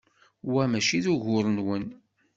[0.53, 1.85] Wa mačči d ugur-nwen.